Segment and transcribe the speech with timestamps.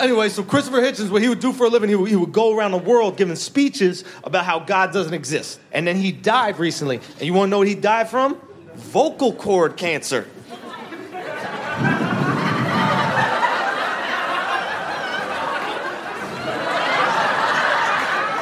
[0.00, 2.32] anyway, so Christopher Hitchens, what he would do for a living, he would, he would
[2.32, 5.60] go around the world giving speeches about how God doesn't exist.
[5.72, 7.00] And then he died recently.
[7.18, 8.40] And you want to know what he died from?
[8.74, 10.26] Vocal cord cancer.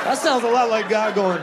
[0.05, 1.43] that sounds a lot like God going,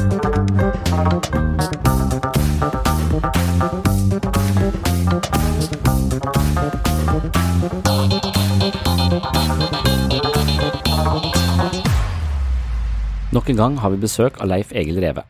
[13.31, 15.21] Nok en gang har vi besøk av Leif Egil Reve.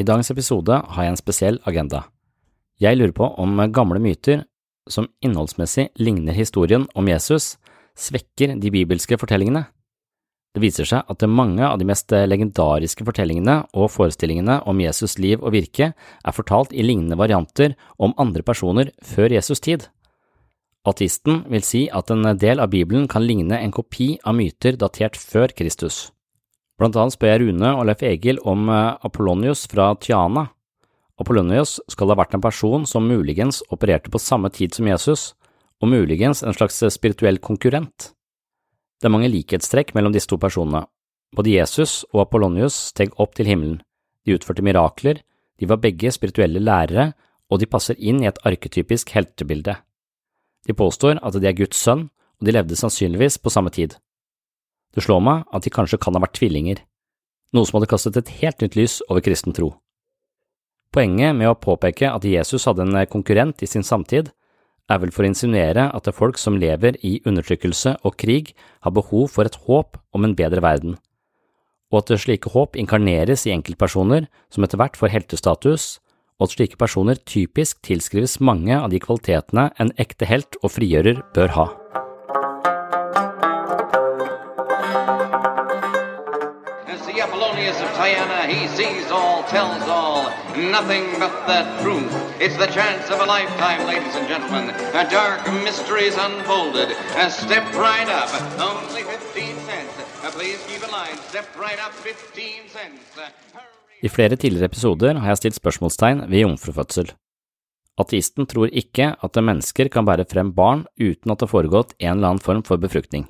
[0.00, 2.06] I dagens episode har jeg en spesiell agenda.
[2.80, 4.46] Jeg lurer på om gamle myter
[4.88, 7.58] som innholdsmessig ligner historien om Jesus,
[7.92, 9.66] svekker de bibelske fortellingene.
[10.56, 15.44] Det viser seg at mange av de mest legendariske fortellingene og forestillingene om Jesus' liv
[15.44, 19.90] og virke er fortalt i lignende varianter om andre personer før Jesus' tid.
[20.88, 25.20] Ateisten vil si at en del av Bibelen kan ligne en kopi av myter datert
[25.20, 26.15] før Kristus.
[26.76, 30.50] Blant annet spør jeg Rune og Leif Egil om Apollonius fra Tiana.
[31.16, 35.30] Apollonius skal ha vært en person som muligens opererte på samme tid som Jesus,
[35.80, 38.12] og muligens en slags spirituell konkurrent.
[39.00, 40.84] Det er mange likhetstrekk mellom disse to personene.
[41.36, 43.80] Både Jesus og Apollonius steg opp til himmelen,
[44.24, 45.22] de utførte mirakler,
[45.60, 47.12] de var begge spirituelle lærere,
[47.48, 49.76] og de passer inn i et arketypisk heltebilde.
[50.66, 53.94] De påstår at de er Guds sønn, og de levde sannsynligvis på samme tid.
[54.96, 56.80] Det slår meg at de kanskje kan ha vært tvillinger,
[57.52, 59.74] noe som hadde kastet et helt nytt lys over kristen tro.
[60.96, 64.30] Poenget med å påpeke at Jesus hadde en konkurrent i sin samtid,
[64.88, 68.94] er vel for å insinuere at det folk som lever i undertrykkelse og krig, har
[68.96, 70.96] behov for et håp om en bedre verden,
[71.92, 75.96] og at slike håp inkarneres i enkeltpersoner som etter hvert får heltestatus,
[76.36, 81.22] og at slike personer typisk tilskrives mange av de kvalitetene en ekte helt og frigjører
[81.36, 81.66] bør ha.
[87.96, 88.04] Of
[88.52, 92.12] he sees all, tells all, nothing but the truth.
[92.38, 94.68] It's the chance of a lifetime, ladies and gentlemen.
[94.92, 96.92] A dark mysteries unfolded.
[97.16, 98.28] A step right up,
[98.60, 99.94] only 15 cents.
[100.22, 103.16] Uh, please keep in line, step right up, 15 cents.
[103.16, 103.32] Uh,
[104.02, 107.14] I flere tidligere episoder har jeg stilt spørsmålstegn ved jomfrufødsel.
[107.96, 112.18] Ateisten tror ikke at mennesker kan bære frem barn uten at det har foregått en
[112.18, 113.24] eller annen form for befruktning.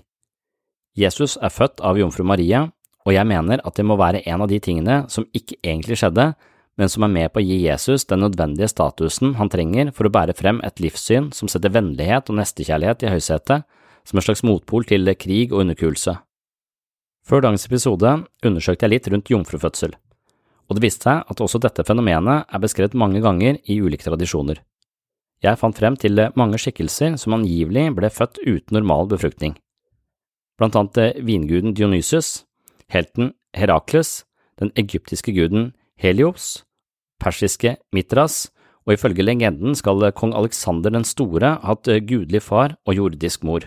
[0.99, 2.67] Jesus er født av jomfru Maria,
[3.07, 6.33] og jeg mener at det må være en av de tingene som ikke egentlig skjedde,
[6.77, 10.13] men som er med på å gi Jesus den nødvendige statusen han trenger for å
[10.13, 13.65] bære frem et livssyn som setter vennlighet og nestekjærlighet i høysetet,
[14.07, 16.19] som en slags motpol til krig og underkuelse.
[17.27, 18.13] Før dagens episode
[18.47, 19.97] undersøkte jeg litt rundt jomfrufødsel,
[20.67, 24.61] og det viste seg at også dette fenomenet er beskrevet mange ganger i ulike tradisjoner.
[25.45, 29.55] Jeg fant frem til mange skikkelser som angivelig ble født uten normal befruktning.
[30.57, 32.46] Blant annet vinguden Dionysus,
[32.93, 34.25] helten Herakles,
[34.61, 36.65] den egyptiske guden Helios,
[37.21, 38.51] persiske Mitras,
[38.87, 43.67] og ifølge legenden skal kong Alexander den store hatt gudelig far og jordisk mor.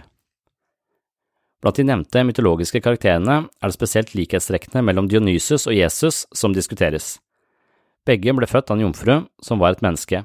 [1.60, 7.18] Blant de nevnte mytologiske karakterene er det spesielt likhetstrekkene mellom Dionysus og Jesus som diskuteres.
[8.08, 10.24] Begge ble født av en jomfru som var et menneske.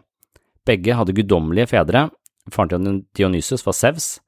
[0.65, 2.07] Begge hadde guddommelige fedre,
[2.55, 4.21] faren til Dionysus var Sevs,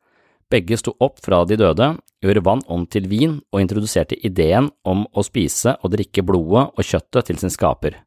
[0.53, 1.91] begge sto opp fra de døde,
[2.23, 6.87] gjorde vann om til vin og introduserte ideen om å spise og drikke blodet og
[6.87, 7.99] kjøttet til sin skaper,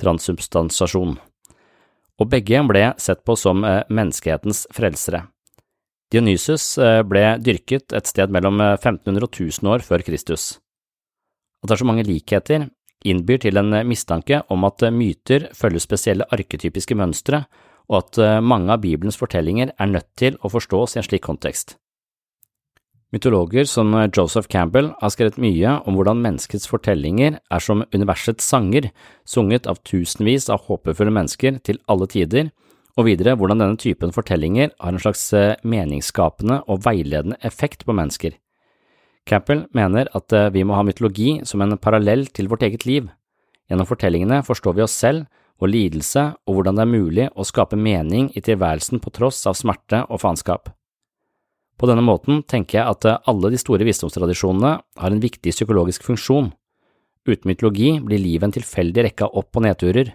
[0.00, 1.16] transsubstansasjon,
[2.16, 5.26] og begge ble sett på som menneskehetens frelsere.
[6.12, 6.76] Dionysus
[7.08, 10.56] ble dyrket et sted mellom 1500 og 1000 år før Kristus.
[11.60, 12.68] At det er så mange likheter,
[13.06, 17.42] innbyr til en mistanke om at myter følger spesielle arketypiske mønstre,
[17.86, 21.76] og at mange av Bibelens fortellinger er nødt til å forstås i en slik kontekst.
[23.14, 28.90] Mytologer som Joseph Campbell har skrevet mye om hvordan menneskets fortellinger er som universets sanger,
[29.22, 32.50] sunget av tusenvis av håpefulle mennesker til alle tider,
[32.98, 35.28] og videre hvordan denne typen fortellinger har en slags
[35.62, 38.34] meningsskapende og veiledende effekt på mennesker.
[39.26, 43.08] Campbell mener at vi må ha mytologi som en parallell til vårt eget liv.
[43.70, 45.26] Gjennom fortellingene forstår vi oss selv,
[45.60, 49.56] vår lidelse og hvordan det er mulig å skape mening i tilværelsen på tross av
[49.58, 50.70] smerte og faenskap.
[51.76, 56.52] På denne måten tenker jeg at alle de store visdomstradisjonene har en viktig psykologisk funksjon.
[57.26, 60.14] Uten mytologi blir livet en tilfeldig rekke av opp- og nedturer.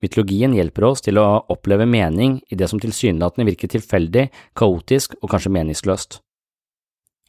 [0.00, 5.32] Mytologien hjelper oss til å oppleve mening i det som tilsynelatende virker tilfeldig, kaotisk og
[5.32, 6.20] kanskje meningsløst.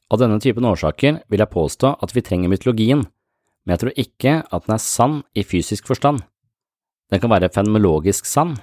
[0.09, 3.03] Av denne typen årsaker vil jeg påstå at vi trenger mytologien,
[3.65, 6.23] men jeg tror ikke at den er sann i fysisk forstand.
[7.09, 8.55] Den kan være fenomenologisk sann,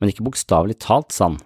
[0.00, 1.38] men ikke bokstavelig talt sann.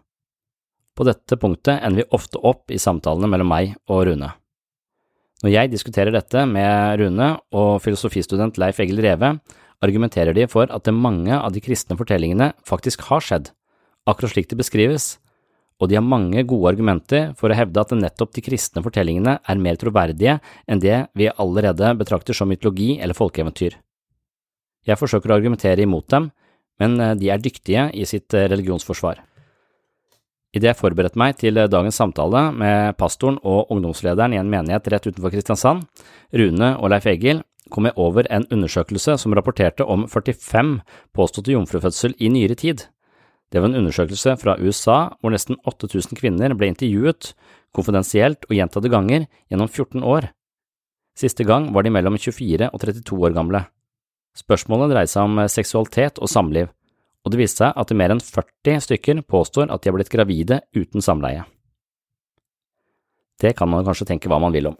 [0.98, 4.32] På dette punktet ender vi ofte opp i samtalene mellom meg og Rune.
[5.40, 9.38] Når jeg diskuterer dette med Rune og filosofistudent Leif Egil Reve,
[9.80, 13.48] argumenterer de for at mange av de kristne fortellingene faktisk har skjedd,
[14.10, 15.14] akkurat slik det beskrives,
[15.80, 19.62] og de har mange gode argumenter for å hevde at nettopp de kristne fortellingene er
[19.62, 20.36] mer troverdige
[20.68, 23.78] enn det vi allerede betrakter som mytologi eller folkeeventyr.
[24.86, 26.30] Jeg forsøker å argumentere imot dem,
[26.80, 29.20] men de er dyktige i sitt religionsforsvar.
[30.50, 35.06] Idet jeg forberedte meg til dagens samtale med pastoren og ungdomslederen i en menighet rett
[35.06, 35.84] utenfor Kristiansand,
[36.34, 40.80] Rune og Leif Egil, kom jeg over en undersøkelse som rapporterte om 45
[41.14, 42.82] påståtte jomfrufødsel i nyere tid.
[43.50, 47.32] Det var en undersøkelse fra USA hvor nesten 8000 kvinner ble intervjuet,
[47.74, 50.32] konfidensielt og gjentatte ganger, gjennom 14 år.
[51.18, 53.64] Siste gang var de mellom 24 og 32 år gamle.
[54.36, 56.70] Spørsmålet dreier seg om seksualitet og samliv,
[57.24, 60.60] og det viste seg at mer enn 40 stykker påstår at de har blitt gravide
[60.76, 61.44] uten samleie.
[63.40, 64.78] Det kan man kanskje tenke hva man vil om.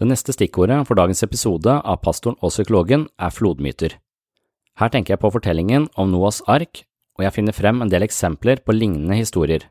[0.00, 3.98] Det neste stikkordet for dagens episode av Pastoren og psykologen er flodmyter.
[4.80, 6.86] Her tenker jeg på fortellingen om Noahs ark,
[7.18, 9.66] og jeg finner frem en del eksempler på lignende historier.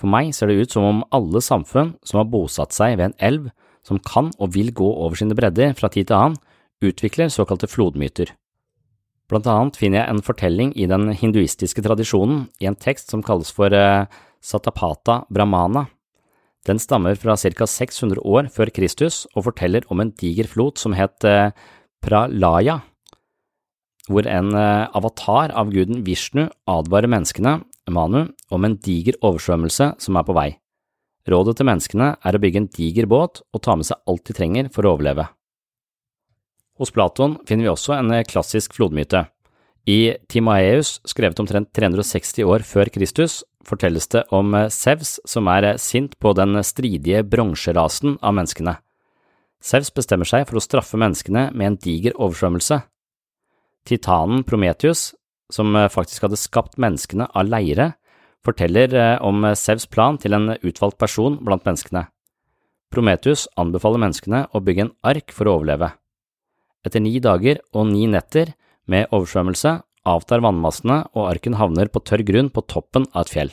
[0.00, 3.18] For meg ser det ut som om alle samfunn som har bosatt seg ved en
[3.20, 3.50] elv
[3.84, 6.40] som kan og vil gå over sine bredder fra tid til annen,
[6.82, 8.32] utvikler såkalte flodmyter.
[9.30, 13.52] Blant annet finner jeg en fortelling i den hinduistiske tradisjonen i en tekst som kalles
[13.54, 14.04] for uh,
[14.44, 15.86] Satapata Brahmana.
[16.68, 17.66] Den stammer fra ca.
[17.66, 21.50] 600 år før Kristus og forteller om en diger flot som het uh,
[22.02, 22.80] Pralaya,
[24.10, 30.18] hvor en uh, avatar av guden Vishnu advarer menneskene, Manu, om en diger oversvømmelse som
[30.18, 30.50] er på vei.
[31.30, 34.36] Rådet til menneskene er å bygge en diger båt og ta med seg alt de
[34.36, 35.30] trenger for å overleve.
[36.80, 39.26] Hos Platon finner vi også en klassisk flodmyte.
[39.88, 46.14] I Timaeus, skrevet omtrent 360 år før Kristus, fortelles det om Sevs som er sint
[46.22, 48.76] på den stridige bronserasen av menneskene.
[49.62, 52.80] Sevs bestemmer seg for å straffe menneskene med en diger oversvømmelse.
[53.86, 55.12] Titanen Prometheus,
[55.52, 57.92] som faktisk hadde skapt menneskene av leire,
[58.42, 62.06] forteller om Sevs plan til en utvalgt person blant menneskene.
[62.92, 65.92] Prometheus anbefaler menneskene å bygge en ark for å overleve.
[66.86, 68.54] Etter ni dager og ni netter
[68.90, 73.52] med oversvømmelse avtar vannmassene og arken havner på tørr grunn på toppen av et fjell.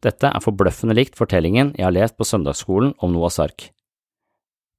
[0.00, 3.68] Dette er forbløffende likt fortellingen jeg har lest på søndagsskolen om Noahs ark.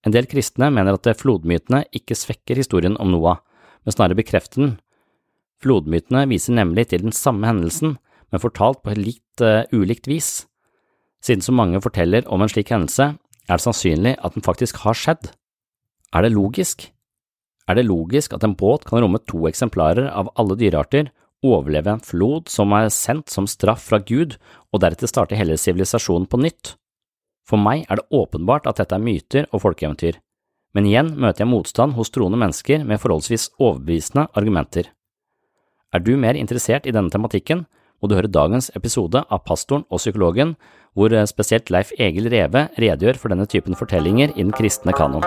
[0.02, 3.44] En del kristne mener at flodmytene ikke svekker historien om Noah,
[3.86, 4.72] men snarere bekrefter den.
[5.62, 8.00] Flodmytene viser nemlig til den samme hendelsen,
[8.32, 10.48] men fortalt på litt uh, ulikt vis.
[11.22, 13.12] Siden så mange forteller om en slik hendelse,
[13.46, 15.30] er det sannsynlig at den faktisk har skjedd.
[16.16, 16.88] Er det logisk?
[17.72, 22.04] Er det logisk at en båt kan romme to eksemplarer av alle dyrearter, overleve en
[22.06, 24.36] flod som er sendt som straff fra Gud,
[24.72, 26.76] og deretter starte hele sivilisasjonen på nytt.
[27.48, 30.20] For meg er det åpenbart at dette er myter og folkeeventyr,
[30.78, 34.92] men igjen møter jeg motstand hos troende mennesker med forholdsvis overbevisende argumenter.
[35.92, 37.66] Er du mer interessert i denne tematikken,
[38.02, 40.56] må du høre dagens episode av Pastoren og psykologen,
[40.98, 45.26] hvor spesielt Leif Egil Reve redegjør for denne typen fortellinger i den kristne kanon.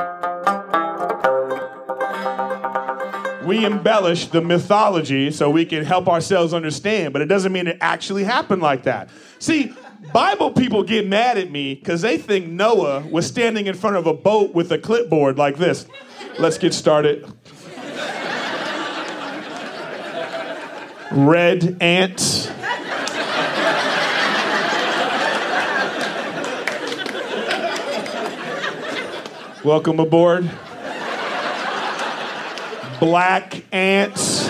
[3.45, 7.79] We embellish the mythology so we can help ourselves understand, but it doesn't mean it
[7.81, 9.11] actually happened like that.
[9.39, 9.73] See,
[10.13, 14.07] Bible people get mad at me because they think Noah was standing in front of
[14.07, 15.87] a boat with a clipboard like this.
[16.39, 17.31] Let's get started.
[21.13, 22.51] Red ant.
[29.65, 30.51] Welcome aboard
[33.01, 34.49] black ants.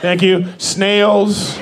[0.00, 0.46] Thank you.
[0.58, 1.58] Snails.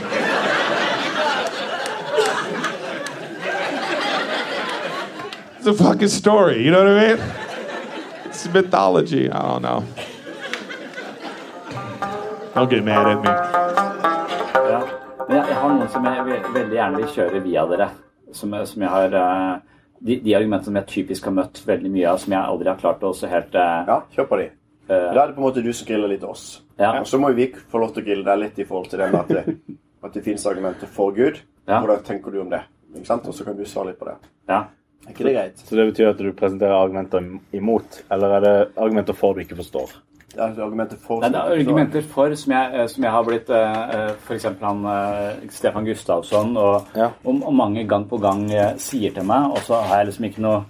[5.56, 7.32] It's a fucking story, you know what I mean?
[8.26, 9.28] It's mythology.
[9.30, 9.84] I don't know.
[12.54, 13.28] Don't get mad at me.
[14.70, 14.82] Ja.
[15.28, 17.88] Men jeg, er jeg har noen som er jeg veldig gjerne vil kjøre via dere.
[18.32, 19.67] Som, er- som jeg har uh
[20.00, 22.80] de, de, argumentene som jeg typisk har møtt veldig mye av, som jeg aldri har
[22.80, 24.48] klart å også helt uh, Ja, kjør på de.
[24.88, 26.46] Uh, da er det på en måte du som griller litt oss.
[26.78, 26.94] Ja.
[27.00, 29.10] Og så må vi få lov til å grille deg litt i forhold til det
[29.12, 29.76] med at det,
[30.06, 31.42] at det finnes argumenter for Gud.
[31.68, 31.80] Ja.
[31.82, 32.62] Hvordan tenker du om det?
[32.94, 33.26] Ikke sant?
[33.28, 34.16] Og så kan du svare litt på det.
[34.48, 34.64] Ja.
[35.06, 35.60] Er ikke det greit?
[35.64, 37.24] Så det betyr at du presenterer argumenter
[37.56, 39.94] imot, eller er det argumenter for du ikke forstår?
[40.28, 43.24] Det er argumenter for Nei, det er argumenter for, som jeg, eh, som jeg har
[43.24, 44.44] blitt uh, F.eks.
[44.60, 47.08] han eh, Stefan Gustavsson og, Ja.
[47.24, 50.28] og, og mange gang på gang eh, sier til meg, og så har jeg liksom
[50.28, 50.66] ikke noe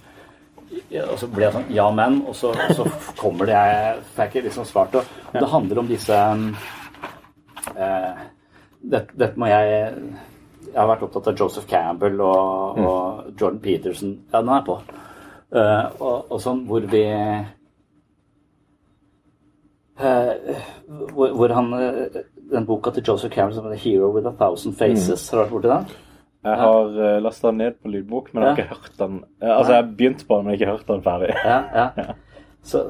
[0.78, 2.84] og så blir jeg sånn ja, men, og så, så
[3.18, 4.94] kommer det jeg får ikke liksom svart.
[5.00, 6.18] Og og det handler om disse
[7.74, 8.24] eh,
[8.78, 9.68] Dette dette, må jeg
[10.68, 14.18] Jeg har vært opptatt av Joseph Campbell og, og Jordan Peterson.
[14.30, 14.78] Ja, den er på.
[15.48, 17.44] Uh, og, og sånn hvor vi Eh,
[19.98, 22.20] hvor, hvor han eh,
[22.52, 25.30] Den boka til Joseph Cameron som heter 'Hero with a Thousand Faces'.
[25.30, 25.88] Har du vært borti den?
[26.44, 29.24] Jeg har uh, lasta den ned på lydbok, men jeg har ikke hørt den.
[29.42, 31.34] Eh, altså, jeg har begynt på den, men har ikke hørt den ferdig.
[31.44, 32.12] Ja, ja.
[32.62, 32.84] Så,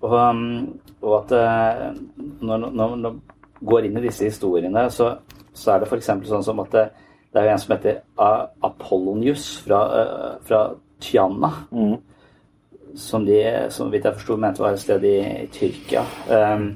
[0.00, 1.96] og, um, og at eh,
[2.40, 3.20] når når man
[3.64, 5.16] går inn i disse historiene, så,
[5.54, 6.10] så er det f.eks.
[6.28, 6.88] sånn som at det,
[7.32, 8.00] det er jo en som heter
[8.62, 10.64] Apollonius fra, eh, fra
[11.00, 11.52] Tyana.
[12.96, 13.38] Som de,
[13.74, 16.04] som vidt jeg forsto, mente var et sted i, i Tyrkia.
[16.30, 16.66] Um,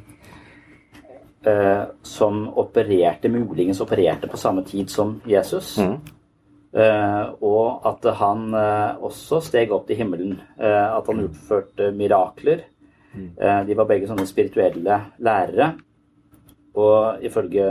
[1.46, 5.76] uh, som opererte, muligens opererte på samme tid som Jesus.
[6.68, 10.34] Eh, og at han uh, også steg opp til himmelen.
[10.60, 12.66] eh, at han utførte mirakler.
[13.16, 15.72] Eh, de var begge sånne spirituelle lærere.
[16.78, 17.64] Og ifølge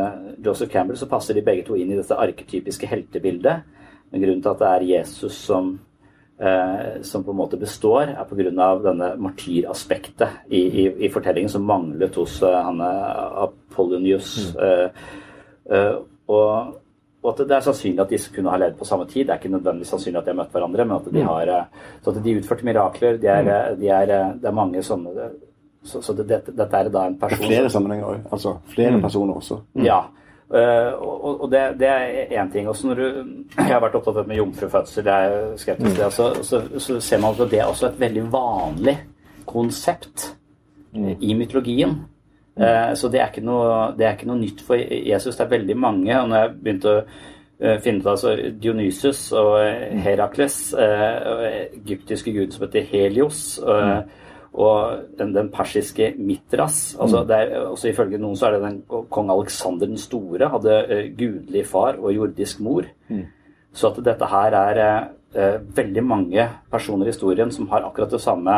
[0.44, 3.62] Joseph Campbell så passer de begge to inn i dette arketypiske heltebildet.
[4.12, 5.77] Men grunnen til at det er Jesus som,
[6.39, 8.50] eh, som på en måte består, er pga.
[8.84, 14.56] denne martyraspektet i, i, i fortellingen som manglet hos uh, han eh, Apollonius.
[14.56, 14.89] Eh,
[15.72, 15.96] eh,
[16.27, 16.75] og,
[17.24, 19.25] og at det er sannsynlig at disse kunne ha levd på samme tid.
[19.25, 21.89] Det er ikke nødvendigvis sannsynlig at de har møtt hverandre, men at de har eh,
[22.03, 23.17] Så at de utførte mirakler.
[23.22, 25.32] De er, eh, de er, eh, det er mange sånne
[25.88, 28.24] Så, så det, dette, dette er da en person Det er flere sammenhenger òg.
[28.32, 29.62] Altså flere personer også.
[29.86, 30.01] ja.
[30.54, 32.68] Eh, og og det, det er én ting.
[32.70, 33.06] Også når du,
[33.58, 36.04] jeg har vært opptatt av med jomfrufødsel, det er skeptisk mm.
[36.04, 38.98] det, så, så, ser man at det er også et veldig vanlig
[39.46, 40.34] konsept
[41.20, 41.98] i mytologien.
[42.60, 45.36] Eh, så det er, ikke noe, det er ikke noe nytt for Jesus.
[45.36, 46.22] Det er veldig mange.
[46.22, 49.60] Og når jeg begynte å eh, finne ut altså Dionysus og
[50.06, 54.00] Herakles, egyptiske gud som heter Helios, eh,
[54.58, 58.80] og den, den persiske Mitras altså det er, også Ifølge noen så er det den
[59.14, 62.88] kong Aleksander den store hadde eh, gudelig far og jordisk mor.
[63.78, 64.80] Så at dette her er
[65.38, 68.56] eh, veldig mange personer i historien som har akkurat det samme.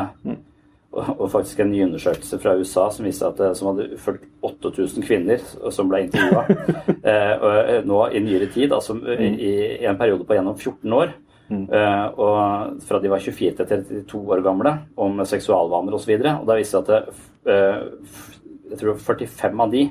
[0.89, 4.25] Og, og faktisk en ny undersøkelse fra USA som viste at eh, som hadde fulgt
[4.41, 5.43] 8000 kvinner
[5.75, 6.45] som ble intervjua
[7.11, 11.13] eh, nå i nyere tid, altså i, i en periode på gjennom 14 år.
[11.49, 16.11] Eh, og fra de var 24 til 32 år gamle, om seksualvaner osv.
[16.13, 18.27] Og, så og da viste det at det, eh,
[18.69, 19.83] jeg tror 45 av de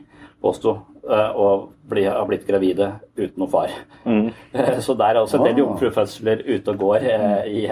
[0.42, 0.76] påsto
[1.08, 1.48] eh, å
[1.90, 3.74] bli, ha blitt gravide uten noen far.
[4.54, 7.66] Eh, Så der er også en del jomfrufødsler ute og går eh, i,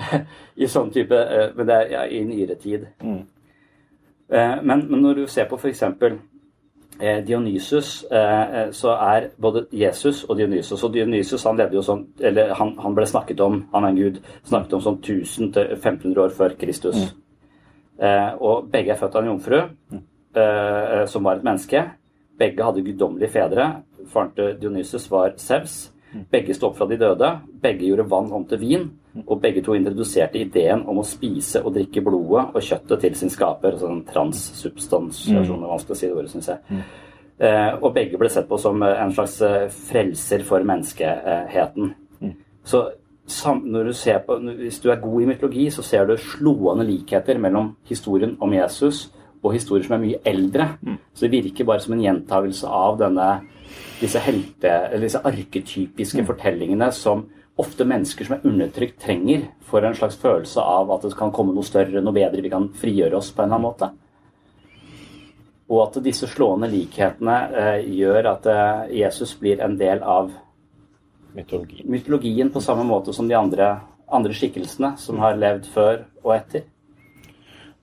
[0.62, 1.18] i sånn type
[1.56, 2.86] Men det er ja, i nyere tid.
[3.02, 5.82] Eh, Men, men når du ser på f.eks.
[7.00, 11.60] Eh, Dionysus, eh, eh, så er både Jesus og Dionysus Og Dionysus han
[12.20, 16.30] Eller han, han ble snakket om, han er en gud, snakket om sånn 1000-1500 år
[16.30, 16.96] før Kristus.
[16.96, 17.22] Mm.
[18.40, 19.56] og begge er født av en jomfru,
[19.90, 20.00] mm.
[21.08, 21.80] som var et menneske.
[22.38, 23.82] Begge hadde guddommelige fedre.
[24.12, 25.92] Faren til Dionysus var Sevs.
[26.30, 27.30] Begge sto opp fra de døde.
[27.62, 28.84] Begge gjorde vann om til vin.
[29.24, 33.32] Og begge to introduserte ideen om å spise og drikke blodet og kjøttet til sin
[33.32, 33.76] skaper.
[33.76, 36.82] Altså en transsubstansjon, er vanskelig å si det ordet, syns jeg.
[37.36, 41.92] Eh, og begge ble sett på som eh, en slags eh, frelser for menneskeheten.
[42.66, 42.80] Så
[43.28, 46.86] sam, når du ser på, hvis du er god i mytologi, så ser du slående
[46.88, 49.10] likheter mellom historien om Jesus
[49.42, 50.70] og historier som er mye eldre.
[51.14, 53.28] Så det virker bare som en gjentagelse av denne,
[54.00, 59.96] disse, helte, eller disse arketypiske fortellingene som ofte mennesker som er undertrykt, trenger for en
[59.96, 63.32] slags følelse av at det kan komme noe større, noe bedre, vi kan frigjøre oss
[63.32, 63.90] på en eller annen måte.
[65.66, 70.30] Og at disse slående likhetene eh, gjør at eh, Jesus blir en del av
[71.36, 73.72] mytologien, mytologien på samme måte som de andre,
[74.06, 76.68] andre skikkelsene som har levd før og etter.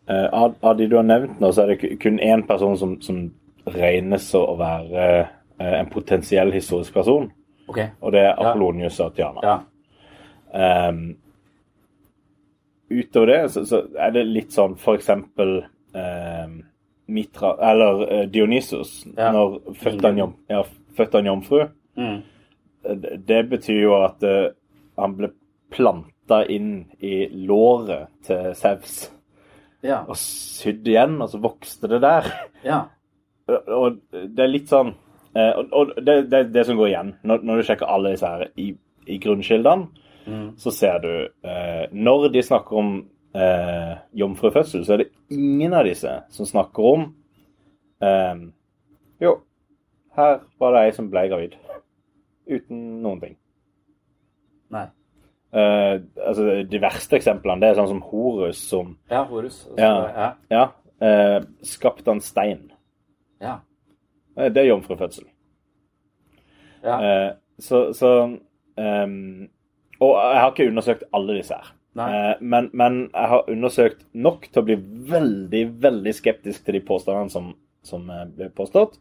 [0.07, 3.25] Eh, av, de du har nevnt nå, så er det kun én person som, som
[3.73, 7.29] regnes å være eh, en potensiell historisk person.
[7.67, 9.39] Ok, Og det er Apollonius og Tiana.
[9.43, 9.59] ja.
[10.53, 11.15] Ehm,
[12.89, 15.63] utover det så, så er det litt sånn for eksempel
[15.97, 16.59] ehm,
[17.13, 19.31] Mitra Eller uh, Dionysus, Ja.
[19.33, 20.61] når født av en, jom, ja,
[20.95, 21.65] født jomfru.
[21.99, 22.21] Mm.
[22.85, 24.51] Eh, Det, det betyr jo at uh,
[24.97, 25.29] han ble
[25.73, 29.09] planta inn i låret til Sevs
[29.83, 30.03] Ja.
[30.07, 32.29] og sydd igjen, og så vokste det der.
[32.63, 32.85] ja.
[33.49, 37.41] Og det er litt sånn eh, Og og det, det det som går igjen når,
[37.43, 38.67] når du sjekker alle disse her i,
[39.07, 39.87] i grunnkildene.
[40.57, 41.09] så ser du
[41.43, 42.91] eh, Når de snakker om
[43.35, 47.07] eh, jomfrufødsel, så er det ingen av disse som snakker om
[48.01, 48.45] eh,
[49.19, 49.33] Jo,
[50.15, 51.57] her var det ei som ble gravid.
[52.47, 53.35] Uten noen ting.
[54.73, 54.85] Nei.
[55.53, 59.67] Eh, altså, de verste eksemplene det er sånn som Horus som Ja, Horus.
[59.69, 59.91] Altså, Ja.
[60.15, 60.31] ja.
[60.49, 60.63] ja,
[61.01, 61.43] eh,
[61.83, 62.71] av en stein.
[63.41, 63.59] ja.
[64.35, 65.25] Det er jomfrufødsel.
[66.83, 66.97] ja.
[66.99, 68.09] Eh, så så
[68.77, 69.49] um,
[69.99, 71.73] Og jeg har ikke undersøkt alle disse her.
[71.95, 74.77] Eh, men, men jeg har undersøkt nok til å bli
[75.11, 77.51] veldig, veldig skeptisk til de påstandene som,
[77.85, 78.97] som eh, ble påstått.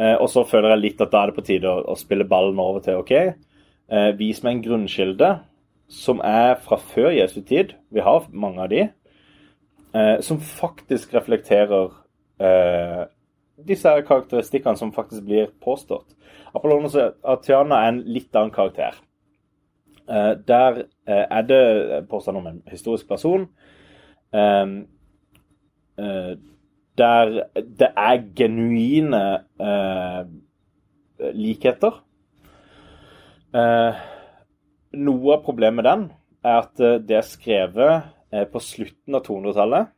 [0.00, 2.26] Eh, og så føler jeg litt at da er det på tide å, å spille
[2.28, 5.30] ballen over til OK, eh, vis meg en grunnkilde
[5.90, 7.76] som er fra før Jesu tid.
[7.94, 8.88] Vi har mange av de.
[9.94, 11.94] Eh, som faktisk reflekterer
[12.42, 13.06] eh,
[13.66, 16.16] disse karakteristikkene som faktisk blir påstått.
[16.54, 18.98] Apollonis Atiana er en litt annen karakter.
[20.10, 23.48] Eh, der eh, er det påstand om en historisk person.
[24.32, 24.66] Eh,
[25.98, 26.32] eh,
[26.98, 29.22] der det er genuine
[31.32, 32.02] likheter.
[34.92, 36.02] Noe av problemet med den
[36.44, 39.94] er at det er skrevet på slutten av 200-tallet.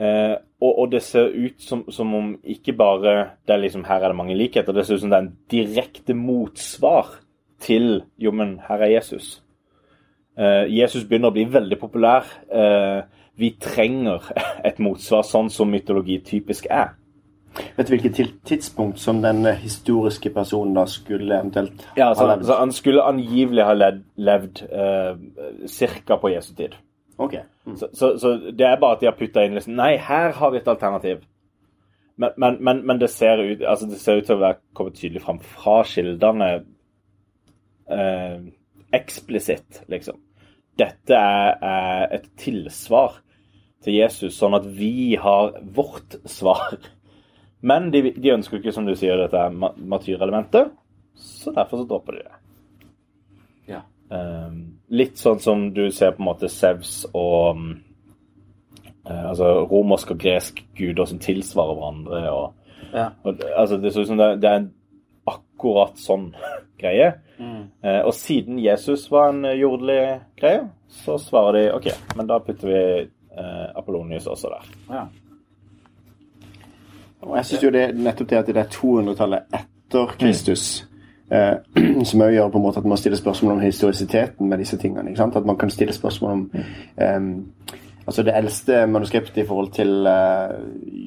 [0.00, 3.14] Eh, og, og det ser ut som, som om ikke bare
[3.46, 5.36] det er liksom, her er det mange likheter, det ser ut som det er en
[5.52, 7.12] direkte motsvar
[7.62, 9.38] til jo, men her er Jesus.
[10.38, 12.26] Eh, Jesus begynner å bli veldig populær.
[12.50, 13.04] Eh,
[13.38, 14.26] vi trenger
[14.68, 16.94] et motsvar, sånn som mytologi typisk er.
[17.76, 22.32] Vet du hvilket tidspunkt som den eh, historiske personen da skulle eventuelt Ja, så, ha
[22.32, 22.48] levd?
[22.48, 26.18] så Han skulle angivelig ha levd, levd eh, ca.
[26.18, 26.74] på Jesu tid.
[27.16, 27.36] Ok.
[27.66, 27.76] Mm.
[27.76, 30.52] Så, så, så det er bare at de har putta inn liksom Nei, her har
[30.52, 31.22] vi et alternativ.
[32.16, 34.98] Men, men, men, men det, ser ut, altså det ser ut til å være kommet
[34.98, 36.50] tydelig fram fra kildene
[37.90, 38.36] eh,
[38.94, 40.20] eksplisitt, liksom.
[40.78, 43.18] Dette er, er et tilsvar
[43.84, 46.78] til Jesus, sånn at vi har vårt svar.
[47.66, 50.72] Men de, de ønsker ikke, som du sier, dette matyrelementet,
[51.18, 52.40] så derfor så dropper de det.
[54.14, 54.58] Um,
[54.94, 57.64] litt sånn som du ser på en måte Sevs og um,
[59.08, 62.20] eh, altså romersk og gresk guder som tilsvarer hverandre.
[62.30, 62.52] Og,
[62.94, 63.08] Ja.
[63.24, 64.70] og, altså, det ser ut som det, det er en
[65.26, 66.28] akkurat sånn
[66.82, 67.10] greie.
[67.40, 70.68] Eh, og siden Jesus var en eh, jordelig greie,
[71.02, 74.72] så svarer de OK, men da putter vi eh, Apollonius også der.
[74.94, 75.06] ja.
[77.24, 80.64] Og jeg synes jo det nettopp det at det er 200-tallet etter Kristus
[81.34, 84.78] eh, som òg gjør på en måte at man stiller spørsmål om historisiteten med disse
[84.80, 85.10] tingene.
[85.10, 85.36] ikke sant?
[85.36, 87.20] At man kan stille spørsmål om eh,
[88.06, 90.56] altså det eldste manuskriptet i forhold til eh,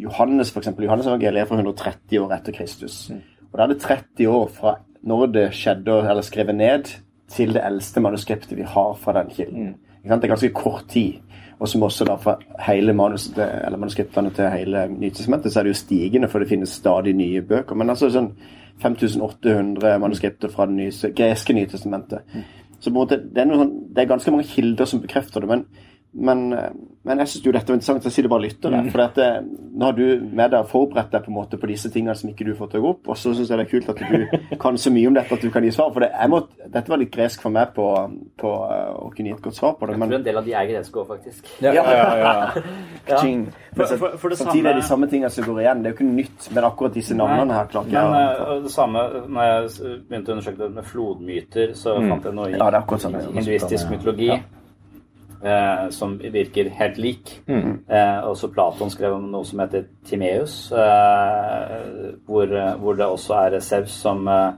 [0.04, 0.74] Johannes, f.eks.
[0.80, 3.08] Johannes evangeliet er fra 130 år etter Kristus.
[3.52, 6.90] Og da er det 30 år fra når det skjedde, eller skrevet ned,
[7.32, 9.76] til det eldste manuskriptet vi har fra den kilden.
[10.00, 10.22] Ikke sant?
[10.22, 11.14] Det er ganske kort tid.
[11.60, 12.36] Og som også da fra
[12.68, 16.70] hele manus, eller manuskriptene til hele Nytestamentet, så er det jo stigende, for det finnes
[16.70, 17.76] stadig nye bøker.
[17.76, 18.30] Men altså sånn
[18.82, 22.38] 5800 manuskripter fra det nye, greske Nytestamentet.
[22.80, 25.42] Så på en måte, det er, noe sånn, det er ganske mange kilder som bekrefter
[25.42, 25.50] det.
[25.50, 25.66] men
[26.18, 26.70] men, eh,
[27.06, 28.80] men jeg syns jo dette var interessant, så jeg sier det bare lyttere.
[28.92, 29.36] For at, eh,
[29.78, 32.46] nå har du med deg forberedt deg på en måte på disse tingene som ikke
[32.48, 33.10] du får til å gå opp.
[33.14, 35.46] Og så syns jeg det er kult at du kan så mye om dette at
[35.46, 35.94] du kan gi svar.
[35.94, 37.86] For det, jeg må, dette var litt gresk for meg på,
[38.42, 39.94] på eh, å kunne gi et godt svar på det.
[39.96, 41.54] Jeg tror Men en del av de er greske òg, faktisk.
[41.62, 41.86] ja, Ja.
[43.08, 43.22] ja.
[43.78, 45.82] For, Men for, for det samtidig er det de samme tingene som går igjen.
[45.84, 49.44] Det er jo ikke nytt, men akkurat disse navnene her klart, Men det samme når
[49.52, 52.64] jeg begynte å undersøke det med flodmyter, så fant jeg noe i Mm.
[52.64, 53.18] Ja, det sånn.
[53.38, 54.32] hinduistisk mytologi
[55.44, 57.34] eh, som virker helt lik.
[57.48, 57.80] Mm.
[57.88, 63.60] Eh, også Platon skrev om noe som heter Timeus, eh, hvor, hvor det også er
[63.64, 64.52] Sevs som, eh,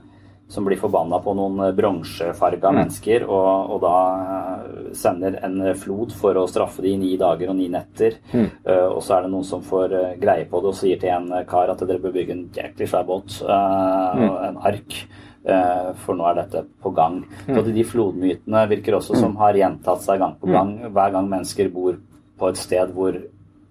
[0.50, 6.36] som blir forbanna på noen bronsefarga mennesker, og, og da eh, sender en flod for
[6.38, 8.18] å straffe de i ni dager og ni netter.
[8.34, 11.14] Eh, og så er det noen som får eh, greie på det og sier til
[11.14, 15.02] en kar at dere bør bygge en jæklig svær båt, eh, og en ark.
[15.40, 17.22] Eh, for nå er dette på gang.
[17.46, 20.74] Så De flodmytene virker også som har gjentatt seg gang på gang.
[20.92, 21.96] Hver gang mennesker bor
[22.40, 23.16] på et sted hvor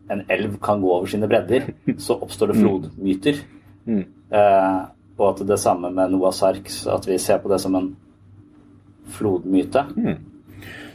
[0.10, 1.68] en elv kan gå over sine bredder,
[2.02, 3.44] så oppstår det flodmyter.
[4.32, 4.80] Eh,
[5.20, 7.92] og at det samme med Noahs ark, at vi ser på det som en
[9.10, 9.86] flodmyte.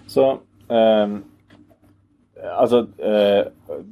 [0.06, 0.38] Så
[0.70, 1.22] ehm,
[2.44, 3.46] Altså, eh,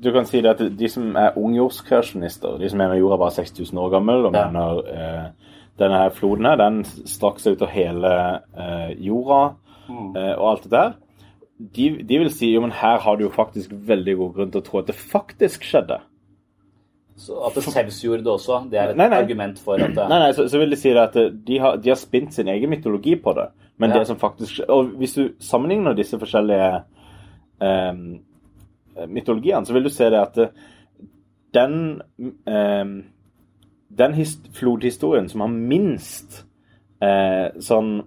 [0.05, 3.79] du kan si det at de som er ungjordskreasjonister, de som mener jorda er 6000
[3.79, 8.13] år gammel, og mener eh, denne her floden her, den strakk ut av hele
[8.59, 9.55] eh, jorda
[9.89, 10.93] eh, og alt det der,
[11.77, 14.61] de, de vil si jo, men her har du jo faktisk veldig god grunn til
[14.63, 16.01] å tro at det faktisk skjedde.
[17.23, 19.19] Så at det Sevs gjorde det også, det er et Nei, nei.
[19.23, 21.59] argument for at det, Nei, nei, så, så vil de si det at eh, de
[21.63, 23.49] har, de har spint sin egen mytologi på det.
[23.79, 23.99] Men Ja.
[24.01, 26.71] det som faktisk Og hvis du sammenligner disse forskjellige
[27.63, 28.03] eh,
[29.09, 30.53] mytologiene, så vil du se det at eh,
[31.55, 31.77] den
[32.49, 32.85] eh,
[33.99, 36.43] Den his flodhistorien som har minst
[37.03, 37.99] eh, sånn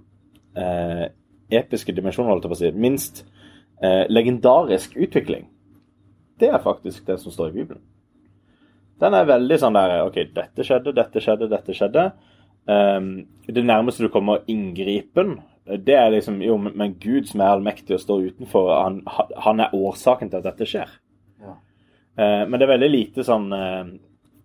[0.58, 1.08] eh,
[1.54, 3.22] episke dimensjoner, holdt jeg på å si, minst
[3.84, 5.46] eh, legendarisk utvikling,
[6.42, 7.84] det er faktisk det som står i Bibelen.
[9.00, 12.06] Den er veldig sånn der OK, dette skjedde, dette skjedde, dette skjedde.
[12.66, 15.36] Um, det nærmeste du kommer inngripen,
[15.86, 19.02] det er liksom Jo, men, Gud som er allmektig og står utenfor, han,
[19.42, 20.96] han er årsaken til at dette skjer.
[21.44, 21.56] Ja.
[22.18, 23.94] Uh, men det er veldig lite sånn eh,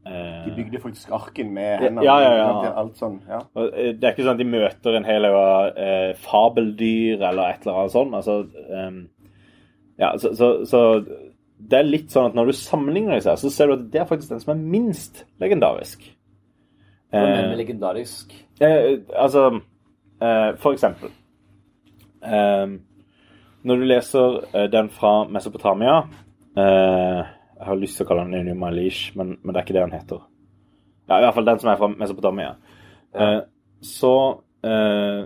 [0.04, 2.04] De bygde faktisk arken med hendene.
[2.06, 2.72] Ja, ja, ja.
[2.80, 3.42] Alt sånn, ja.
[3.54, 7.50] og, eh, Det er ikke sånn at de møter en hel haug eh, fabeldyr eller
[7.50, 8.16] et eller annet sånt.
[8.16, 8.38] Altså,
[8.70, 9.02] um,
[10.00, 10.80] ja, så, så, så
[11.60, 14.08] det er litt sånn at når du sammenligner disse, så ser du at det er
[14.08, 16.08] faktisk den som er minst legendarisk.
[17.10, 18.32] Hva mener du Eh, legendarisk?
[18.62, 19.48] Eh, altså
[20.22, 21.10] eh, For eksempel
[22.22, 22.66] eh,
[23.66, 25.96] Når du leser eh, den fra Mesopotamia
[26.54, 27.32] eh,
[27.70, 29.96] har lyst til å kalle den Neunium Malish, men, men det er ikke det han
[29.96, 30.24] heter.
[31.10, 32.50] Ja, I hvert fall den som er fra Mesopotamia.
[33.14, 33.38] Eh,
[33.82, 34.14] så
[34.62, 35.22] eh,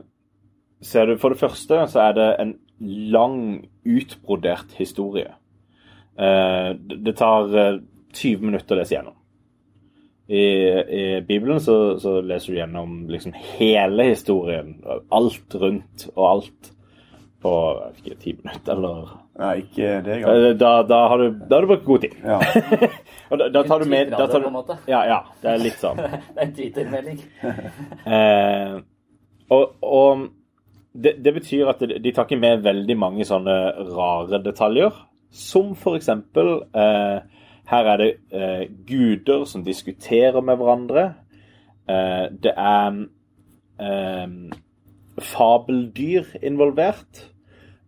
[0.84, 2.54] ser du For det første så er det en
[3.14, 3.38] lang,
[3.84, 5.34] utbrodert historie.
[6.18, 6.70] Eh,
[7.04, 7.82] det tar eh,
[8.14, 9.18] 20 minutter å lese gjennom.
[10.24, 14.78] I, I Bibelen så, så leser du gjennom liksom hele historien.
[15.12, 16.70] Alt rundt og alt
[17.44, 17.52] på
[17.98, 20.36] ikke, ti minutter, eller Nei, ikke det engang.
[20.38, 22.12] Eh, da, da, har du, da har du brukt god tid.
[22.22, 22.38] Ja.
[23.34, 24.74] Og da, da tar du med da tar du.
[24.86, 25.18] Ja, ja.
[25.42, 25.98] Det er litt sånn.
[26.34, 27.22] Det er en Twitter-melding.
[28.14, 28.74] Eh,
[29.52, 30.22] og og
[30.94, 33.56] det, det betyr at de, de tar ikke med veldig mange sånne
[33.90, 34.94] rare detaljer.
[35.34, 37.18] Som for eksempel eh,
[37.66, 41.04] Her er det eh, guder som diskuterer med hverandre.
[41.90, 43.00] Eh, det er
[43.82, 44.36] eh,
[45.34, 47.33] fabeldyr involvert.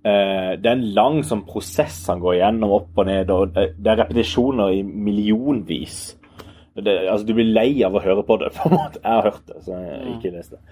[0.07, 3.71] Eh, det er en lang sånn prosess han går gjennom, opp og ned, og det,
[3.83, 5.99] det er repetisjoner i millionvis.
[6.77, 9.03] Det, altså, du blir lei av å høre på det, på en måte.
[9.03, 10.63] Jeg har hørt det, så jeg har ikke lest det.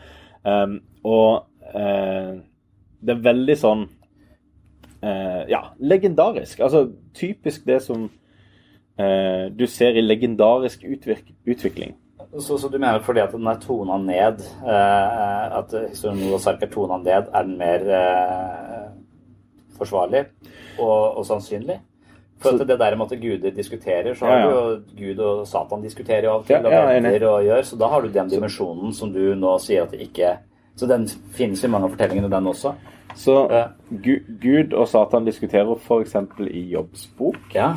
[0.44, 0.76] Um,
[1.08, 2.34] og uh,
[3.00, 6.60] det er veldig sånn uh, Ja, legendarisk.
[6.60, 6.84] Altså
[7.16, 11.96] typisk det som uh, du ser i legendarisk utvirk utvikling.
[12.40, 16.70] Så, så du mener fordi at den er tona ned, eh, at historien om er
[16.72, 18.83] tona ned, er den mer eh,
[19.78, 20.24] forsvarlig
[20.78, 21.80] og, og sannsynlig?
[22.40, 24.46] For Så- det der med at guder diskuterer, så Ja, har ja.
[24.46, 24.80] du jo
[25.14, 28.00] Gud og Satan diskuterer av og til, Ja, og ja, og gjør, så da har
[28.02, 30.36] du den dimensjonen som du nå sier at det ikke
[30.76, 32.74] Så den finnes i mange av fortellingene, den også.
[33.14, 33.68] Så Ja.
[33.92, 36.14] Gu Gud og Satan diskuterer f.eks.
[36.50, 37.76] i Jobbs bok, Ja.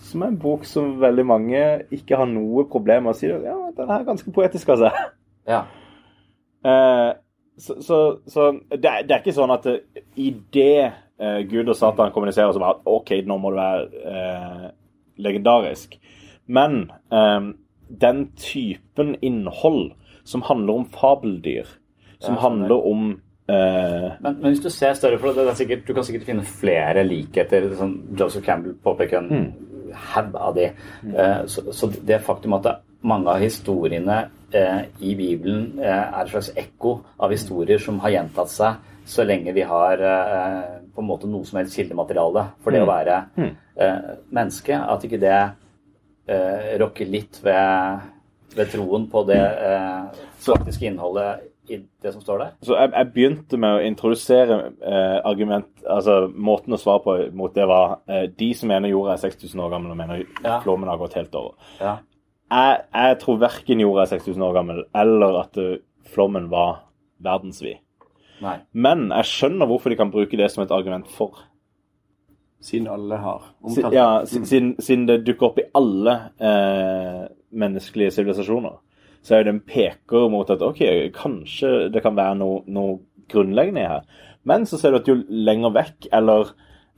[0.00, 3.26] som er en bok som veldig mange ikke har noe problem med å si.
[3.26, 4.90] Ja, den er ganske poetisk, altså.
[5.48, 5.62] ja.
[6.64, 7.14] Eh,
[7.58, 9.66] så så, så det, det er ikke sånn at
[10.16, 14.66] i det eh, Gud og Satan kommuniserer, så bare OK, nå må du være eh,
[15.26, 15.98] legendarisk.
[16.46, 17.52] Men eh,
[17.88, 19.92] den typen innhold
[20.26, 21.68] som handler om fabeldyr,
[22.18, 23.06] som handler om
[23.48, 26.46] eh, Men, men hvis du ser større, for det er sikkert, du kan sikkert finne
[26.48, 27.68] flere likheter.
[27.78, 29.52] Sånn Joseph Campbell påpeker en
[30.14, 30.70] haug av de.
[31.12, 32.74] Eh, så, så det faktum at det,
[33.06, 34.18] mange av historiene
[34.50, 39.26] eh, i Bibelen eh, er et slags ekko av historier som har gjentatt seg så
[39.26, 40.62] lenge vi har eh,
[40.96, 45.20] på en måte noe som helst kildemateriale for det å være eh, menneske, at ikke
[45.22, 45.36] det
[46.28, 48.00] eh, rokker litt ved,
[48.56, 52.50] ved troen på det eh, faktiske innholdet i det som står der.
[52.62, 57.54] Så jeg, jeg begynte med å introdusere eh, argument, altså måten å svare på mot
[57.56, 60.60] det var eh, de som mener jorda er 6000 år gammel og mener Ja.
[60.62, 61.56] flommen har gått helt over.
[61.80, 61.96] Ja.
[62.46, 65.80] Jeg, jeg tror verken jorda er 6000 år gammel eller at eh,
[66.14, 66.84] flommen var
[67.26, 67.80] verdensvid.
[68.42, 68.56] Nei.
[68.72, 71.38] Men jeg skjønner hvorfor de kan bruke det som et argument for.
[72.60, 74.28] Siden alle har omtalt Ja, det.
[74.28, 78.78] siden, siden, siden det dukker opp i alle eh, menneskelige sivilisasjoner,
[79.22, 80.82] så er det en peker mot at OK,
[81.14, 82.98] kanskje det kan være noe, noe
[83.32, 84.06] grunnleggende her.
[84.44, 86.54] Men så ser du at jo lenger vekk, eller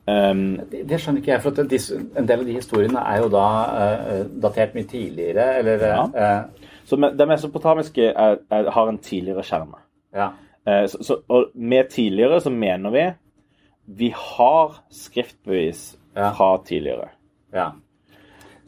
[0.09, 3.19] Um, Det, det skjønner ikke jeg, for at disse, en del av de historiene er
[3.21, 6.05] jo da uh, datert mye tidligere, eller Ja.
[6.09, 9.75] Uh, Så det mesopotamiske er, er, har en tidligere skjerm.
[10.17, 10.31] Ja.
[10.69, 13.07] Eh, så, så, og med tidligere så mener vi
[13.99, 16.31] vi har skriftbevis Ja.
[16.37, 17.09] fra tidligere.
[17.55, 17.69] ja.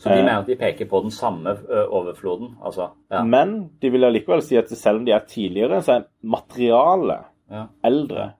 [0.00, 0.24] Så de Eh.
[0.24, 1.50] mener at de peker på den samme
[1.90, 2.86] overfloden, altså.
[3.10, 3.22] Ja.
[3.24, 7.18] Men de vil allikevel si at selv om de er tidligere, så er materialet
[7.50, 7.64] Ja.
[7.84, 8.30] eldre.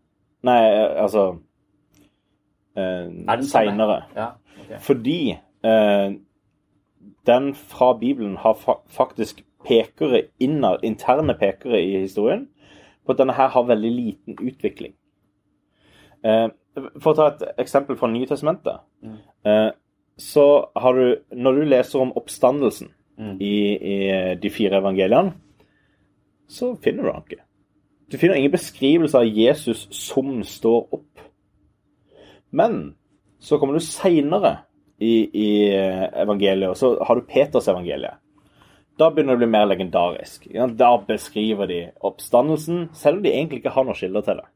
[0.43, 0.63] Nei,
[0.97, 1.37] altså
[2.77, 2.83] eh,
[3.29, 3.43] Er?
[3.43, 4.03] Seinere.
[4.17, 4.27] Ja,
[4.61, 4.79] Okay.
[4.81, 5.31] Fordi
[5.65, 6.13] eh,
[7.27, 12.49] den fra Bibelen har fa faktisk pekere innad, interne pekere i historien,
[13.15, 14.95] at denne her har veldig liten utvikling.
[16.25, 16.49] Eh,
[17.01, 18.83] for å ta et eksempel fra Nye testamentet,
[19.45, 19.71] eh,
[20.21, 20.47] så
[20.77, 22.91] har du Når du leser om oppstandelsen
[23.41, 23.97] i, i
[24.41, 25.33] de fire evangeliene,
[26.49, 27.43] så finner du han ikke.
[28.11, 31.21] Du finner ingen beskrivelse av Jesus som står opp.
[32.51, 32.97] Men
[33.39, 34.57] så kommer du seinere
[34.99, 35.51] i, i
[36.23, 38.19] evangeliet, og så har du Peters evangeliet.
[39.01, 40.47] Da begynner det å bli mer legendarisk.
[40.77, 44.49] Da beskriver de oppstandelsen, selv om de egentlig ikke har noen kilder til det.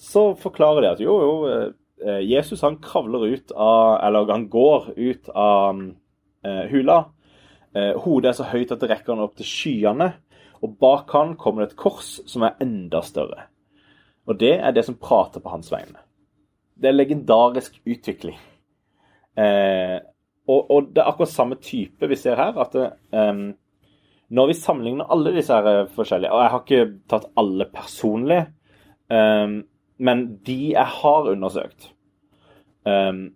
[0.00, 1.34] Så forklarer de at jo, jo,
[2.00, 5.82] eh, Jesus han kravler ut av Eller han går ut av
[6.44, 7.04] eh, hula.
[7.76, 10.12] Eh, hodet er så høyt at det rekker han opp til skyene.
[10.64, 13.48] Og bak han kommer det et kors som er enda større.
[14.26, 16.00] Og det er det som prater på hans vegne.
[16.78, 18.38] Det er legendarisk utvikling.
[19.36, 19.98] Eh,
[20.50, 22.56] og, og det er akkurat samme type vi ser her.
[22.58, 22.74] at
[23.12, 23.52] um,
[24.28, 28.40] Når vi sammenligner alle disse her forskjellige Og jeg har ikke tatt alle personlig,
[29.10, 29.62] um,
[29.98, 31.92] men de jeg har undersøkt
[32.86, 33.30] um,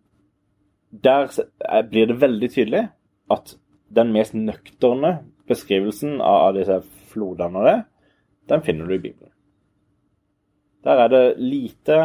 [0.91, 2.89] Der eh, blir det veldig tydelig
[3.31, 3.57] at
[3.97, 6.81] den mest nøkterne beskrivelsen av, disse
[7.13, 7.77] flodene og det,
[8.51, 9.31] den finner du i Bibelen.
[10.83, 11.99] Der er det lite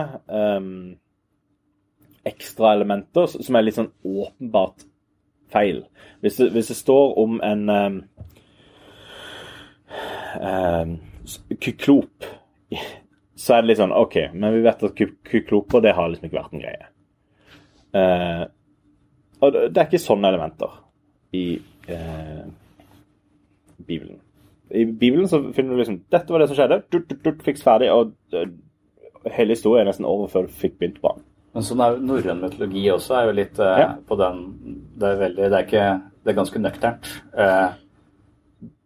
[2.27, 4.85] ekstra elementer som er litt sånn åpenbart
[5.51, 5.83] feil.
[6.21, 7.97] Hvis det, hvis det står om en um,
[10.41, 10.95] um,
[13.35, 16.27] så er det litt sånn OK, men vi vet at ky- kykloper det har liksom
[16.29, 16.89] ikke vært en greie.
[17.91, 18.43] Uh,
[19.41, 20.75] og det det er ikke sånne elementer
[21.35, 21.45] i
[21.89, 22.43] uh,
[23.81, 24.19] Bibelen.
[24.71, 26.83] I Bibelen så finner du liksom Dette var det som skjedde.
[26.93, 27.89] Dut, dut, dut, fiks ferdig.
[27.91, 28.45] Og uh,
[29.33, 31.25] hele historien er nesten over før du fikk begynt på den.
[31.53, 33.89] Men sånn er norrøn mytologi også er jo litt uh, Ja.
[34.07, 34.37] på den
[34.99, 35.87] Det er veldig Det er ikke
[36.23, 37.09] Det er ganske nøkternt.
[37.35, 37.73] Uh,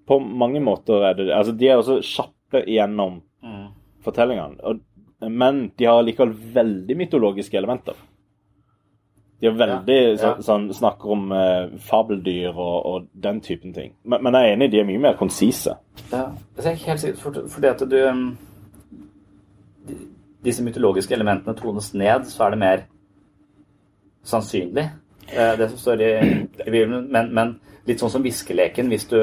[0.08, 1.34] på mange måter er det det.
[1.34, 3.22] Altså, de er også kjappe igjennom
[4.06, 4.60] fortellingene.
[4.64, 4.80] Og,
[5.34, 7.98] men de har likevel veldig mytologiske elementer.
[9.42, 10.18] De har veldig Ja, ja.
[10.22, 13.96] Så, sånn, snakker om eh, fabeldyr og, og den typen ting.
[14.04, 15.76] Men, men jeg er enig, de er mye mer konsise.
[16.12, 16.28] ja.
[16.56, 18.24] Jeg er helt sikker, for, fordi at du um,
[20.46, 22.84] Disse mytologiske elementene tones ned, så er det mer
[24.26, 24.86] sannsynlig,
[25.34, 26.12] eh, det som står i,
[26.66, 27.08] i Bibelen.
[27.14, 27.56] Men, men
[27.88, 28.90] litt sånn som viskeleken.
[28.94, 29.18] Hvis du,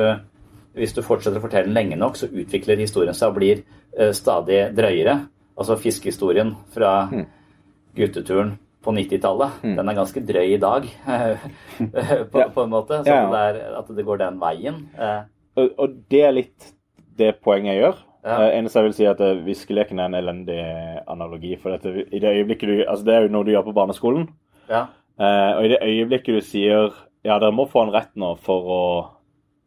[0.79, 3.63] hvis du fortsetter å fortelle den lenge nok, så utvikler historien seg og blir
[3.99, 5.19] eh, stadig drøyere.
[5.59, 6.93] Altså fiskehistorien fra
[7.95, 10.87] gutteturen på 90-tallet, den er ganske drøy i dag,
[12.33, 12.49] på, Ja.
[12.51, 13.03] på en måte.
[13.05, 13.29] Så Ja, ja.
[13.31, 14.81] det er, at det går den veien.
[14.99, 15.21] Eh,
[15.61, 16.71] Og, og det er litt
[17.19, 17.99] det poenget jeg gjør.
[18.25, 18.37] Ja.
[18.47, 20.59] Eh, eneste jeg vil si, er at eh, viskeleken er en elendig
[21.11, 21.57] analogi.
[21.59, 24.29] For dette, i det øyeblikket du Altså, det er jo noe du gjør på barneskolen.
[24.71, 24.85] ja.
[25.21, 26.87] Eh, og i det øyeblikket du sier
[27.25, 28.85] ja, dere må få en rett nå for å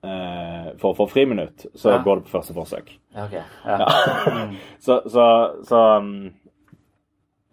[0.03, 1.97] eh, for å få friminutt, så Ja.
[2.03, 2.89] går det på første forsøk.
[3.15, 3.35] Ja, ok.
[3.65, 3.85] Ja.
[4.85, 5.27] Så, så,
[5.63, 6.33] så um,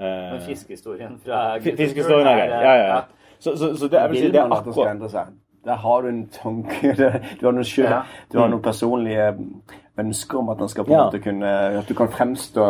[0.01, 2.49] eh, fiskehistorien fra fi- Fiskehistorien er grei.
[2.49, 3.01] Ja, ja, ja.
[3.38, 5.29] Så, så, så det, jeg vil si, det er akkurat?
[5.64, 6.94] Der har du en tanke.
[7.40, 8.03] Du har noen, selv, Ja.
[8.33, 9.29] du har noen personlige
[9.98, 11.05] ønsker om at den skal på en Ja.
[11.07, 12.64] måte kunne At du kan fremstå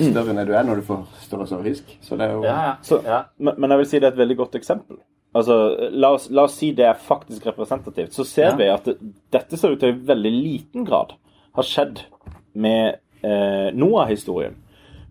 [0.00, 1.96] større enn du er når du får større fisk.
[2.02, 2.72] Så det er jo Ja, ja.
[2.82, 3.22] Så, ja.
[3.38, 4.96] men, jeg vil si det er et veldig godt eksempel.
[5.34, 8.12] Altså, la oss, la oss si det er faktisk representativt.
[8.12, 8.56] Så ser Ja.
[8.56, 8.98] vi at det,
[9.32, 11.12] dette ser ut til i veldig liten grad
[11.54, 12.00] har skjedd
[12.54, 14.54] med eh, noe av historien.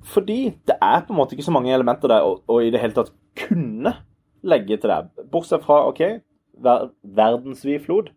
[0.03, 2.79] Fordi det er på en måte ikke så mange elementer der å, å i det
[2.81, 3.95] hele tatt kunne
[4.43, 4.99] legge til det.
[5.31, 6.01] Bortsett fra OK,
[6.61, 8.11] ver, verdensvid flod.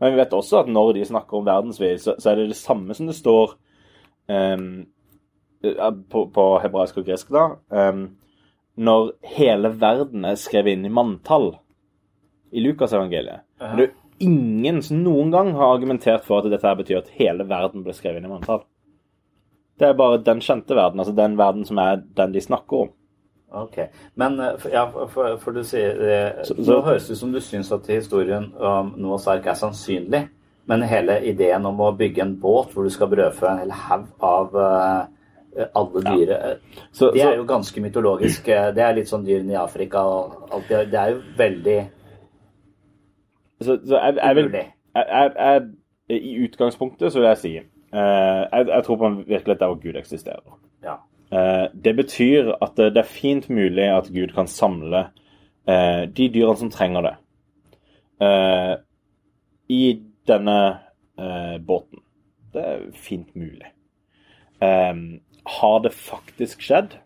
[0.00, 2.58] Men vi vet også at når de snakker om verdensvid, så, så er det det
[2.58, 3.54] samme som det står
[4.28, 4.58] eh,
[6.10, 7.46] på, på hebraisk og gresk, da.
[7.70, 8.06] Um,
[8.74, 11.52] når hele verden er skrevet inn i manntall
[12.54, 13.44] i Lukasevangeliet.
[13.78, 17.46] Det er ingen som noen gang har argumentert for at dette her betyr at hele
[17.50, 18.64] verden ble skrevet inn i manntall.
[19.78, 22.92] Det er bare den kjente verden, altså den verden som er den de snakker om.
[23.54, 23.76] Ok.
[24.16, 27.32] Men eh, ja, for, for du sier det, Så- Nå så- høres det ut som
[27.32, 30.28] du syns at historien om Noahs ark er sannsynlig.
[30.66, 34.06] Men hele ideen om å bygge en båt hvor du skal brødfø en hel haug
[34.24, 36.54] av uh, alle dyre ja.
[36.92, 38.48] Så, Det er jo ganske mytologisk.
[38.48, 40.86] eh, Det er litt sånn dyrene i Afrika og alt det.
[40.90, 41.76] Det er jo veldig
[43.60, 45.62] så, så jeg, jeg vil jeg, jeg,
[46.08, 49.96] I utgangspunktet så vil jeg si uh, jeg tror på en virkelighet der hvor Gud
[49.96, 50.58] eksisterer.
[50.84, 50.96] Ja.
[51.34, 55.08] Eh, det betyr at det, er fint mulig at Gud kan samle
[55.66, 57.14] eh, de dyrene som trenger det,
[58.22, 58.74] eh,
[59.68, 59.84] i
[60.28, 60.58] denne
[61.62, 62.00] båten.
[62.50, 63.68] Det er fint mulig.
[64.62, 64.94] Eh,
[65.46, 66.96] har det faktisk skjedd?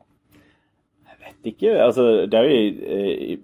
[1.09, 1.75] Jeg vet ikke.
[1.85, 3.39] Altså, det er jo i, i,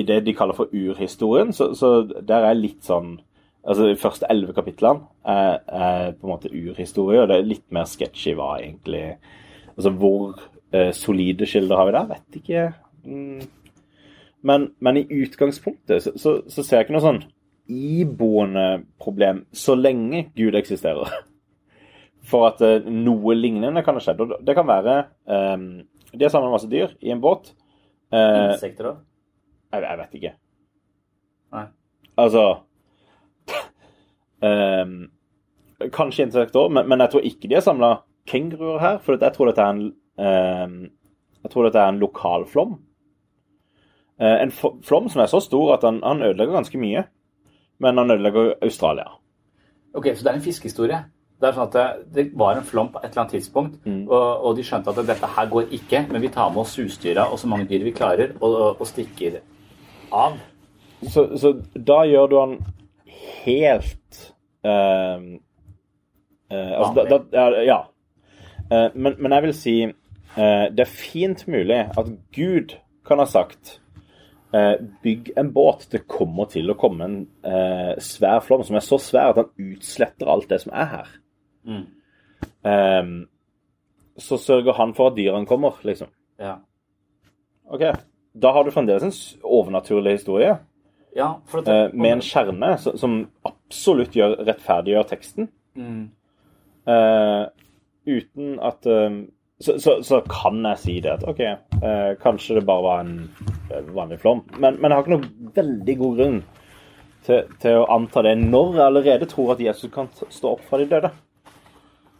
[0.00, 3.18] i det de kaller for urhistorien, så, så der er litt sånn
[3.60, 7.66] Altså, De første elleve kapitlene er, er på en måte urhistorie, og det er litt
[7.68, 9.02] mer sketchy hva egentlig
[9.80, 10.36] Altså, hvor
[10.76, 12.08] eh, solide kilder har vi der?
[12.10, 12.64] Vet ikke.
[13.04, 13.40] Mm.
[14.44, 17.22] Men, men i utgangspunktet så, så, så ser jeg ikke noe sånn
[17.70, 21.12] iboende problem så lenge Gud eksisterer.
[22.30, 24.20] For at eh, noe lignende kan ha skjedd.
[24.20, 25.56] Og det kan være eh,
[26.12, 27.54] De har samlet masse dyr i en båt.
[28.12, 29.06] Eh, Insekter òg?
[29.70, 30.34] jeg, jeg vet ikke.
[31.54, 31.64] Nei.
[32.20, 32.44] Altså
[34.46, 34.96] ehm,
[35.94, 37.94] Kanskje insekter, men, men jeg tror ikke de har samla
[38.26, 38.98] kenguruer her.
[38.98, 39.84] For jeg tror dette er en
[40.20, 40.90] ehm,
[41.42, 42.74] Jeg tror dette er en lokal flom.
[44.20, 47.04] Eh, en flom som er så stor at han, han ødelegger ganske mye.
[47.80, 49.06] Men han ødelegger Australia.
[49.94, 50.98] Ok, så det er en fiskehistorie.
[51.40, 54.02] Det er sånn at det, det var en flom på et eller annet tidspunkt, Mm.
[54.12, 57.24] og, og de skjønte at dette her går ikke, men vi tar med oss husdyra
[57.32, 59.38] og så mange dyr vi klarer, og, og, og stikker
[60.12, 60.36] av.
[61.00, 62.52] Så, så da gjør du han
[63.46, 64.20] helt
[64.68, 65.40] ehm,
[66.52, 67.78] eh, altså, da, da, ja.
[68.70, 73.26] Eh, men, men jeg vil si eh, det er fint mulig at Gud kan ha
[73.26, 73.80] sagt
[74.54, 75.88] eh, Bygg en båt.
[75.90, 77.18] Det kommer til å komme en
[78.02, 81.12] svær flom som er så svær at han utsletter alt det som er her.
[82.64, 83.28] Ehm,
[84.20, 86.10] så sørger han for at dyrene kommer, liksom.
[86.40, 86.58] Ja.
[87.70, 87.84] OK.
[88.42, 90.58] Da har du fremdeles en overnaturlig historie.
[91.16, 95.48] ja at, Eh, med en kjerne som, absolutt gjør, rettferdiggjør teksten.
[96.86, 97.46] Eh,
[98.06, 99.20] uten at eh,
[99.60, 103.16] så, så, så kan jeg si det at OK, eh, kanskje det bare var en
[103.70, 104.44] eh, vanlig flom.
[104.56, 106.38] Men, men jeg har ikke noe veldig god grunn
[107.26, 110.80] til, til å anta det når jeg allerede tror at Jesus kan stå opp fra
[110.80, 111.10] de døde.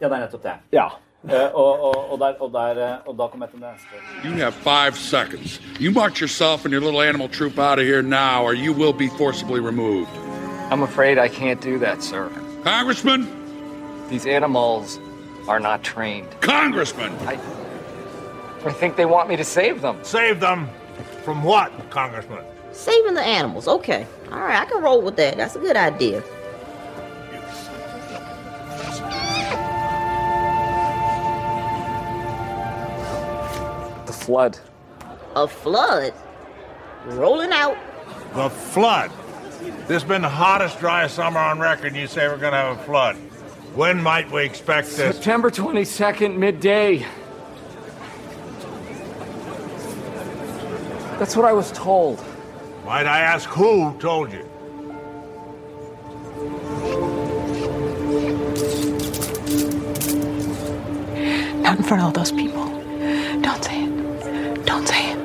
[0.00, 0.58] ja, det er nettopp det.
[0.72, 0.90] Ja.
[1.28, 4.04] Eh, og, og, og, der, og, der, eh, og da kommer jeg til det neste.
[4.24, 5.60] You have five seconds.
[5.78, 8.92] You march yourself and your little animal troop out of here now, or you will
[8.92, 10.10] be forcibly removed.
[10.70, 12.30] I'm afraid I can't do that, sir.
[12.64, 13.28] Congressman!
[14.08, 14.98] These animals
[15.48, 16.28] are not trained.
[16.40, 17.12] Congressman!
[17.26, 17.34] I,
[18.64, 19.98] I think they want me to save them.
[20.02, 20.68] Save them
[21.24, 22.44] from what, Congressman?
[22.72, 23.66] Saving the animals.
[23.68, 24.06] Okay.
[24.30, 25.36] All right, I can roll with that.
[25.36, 26.22] That's a good idea.
[34.06, 34.58] The flood.
[35.36, 36.14] A flood
[37.06, 37.76] rolling out.
[38.34, 39.10] The flood.
[39.60, 42.58] This has been the hottest, driest summer on record, and you say we're going to
[42.58, 43.16] have a flood.
[43.74, 45.14] When might we expect this?
[45.14, 47.06] September 22nd, midday.
[51.18, 52.20] That's what I was told.
[52.84, 54.44] Might I ask who told you?
[61.62, 62.64] Not in front of all those people.
[63.40, 64.66] Don't say it.
[64.66, 65.18] Don't say it.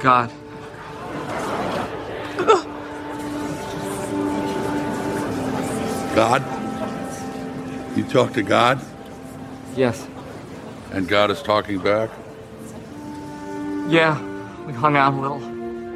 [0.00, 0.30] God.
[6.16, 6.42] God?
[7.94, 8.80] You talk to God,
[9.76, 10.06] Yes.
[10.90, 12.08] and God is talking back?
[13.88, 14.18] Yeah.
[14.66, 15.38] We hung out a little.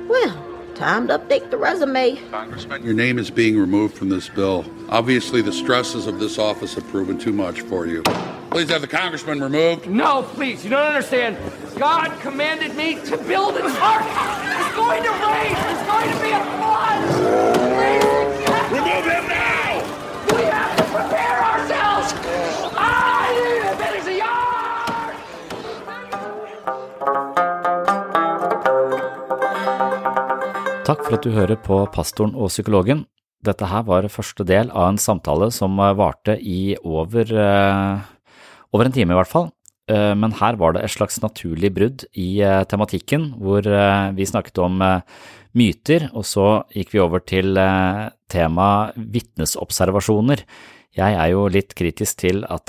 [0.08, 0.36] Well,
[0.74, 2.16] time to update the resume.
[2.30, 4.66] Congressman, your name is being removed from this bill.
[4.90, 8.02] Obviously, the stresses of this office have proven too much for you.
[8.50, 9.88] Please have the congressman removed.
[9.88, 11.38] No, please, you don't understand.
[11.78, 14.04] God commanded me to build an ark.
[14.04, 15.56] It's going to rain.
[15.72, 17.00] It's going to be a flood.
[17.56, 18.70] Please, yes.
[18.70, 19.59] Remove him now!
[30.90, 33.04] Takk for at du hører på Pastoren og psykologen.
[33.46, 38.00] Dette her var første del av en samtale som eh, varte i over, eh,
[38.74, 39.46] over en time i hvert fall.
[39.86, 43.62] Eh, Men her var det et slags naturlig brudd i tematikken, hvor
[44.18, 44.82] vi snakket om
[45.54, 47.54] myter, og så gikk vi over til
[48.26, 50.42] tema vitnesobservasjoner.
[50.98, 52.66] Jeg er jo litt kritisk til at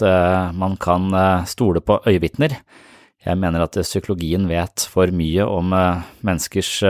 [0.53, 1.10] man kan
[1.49, 2.53] stole på øyevitner.
[3.25, 5.73] Jeg mener at psykologien vet for mye om
[6.21, 6.84] menneskers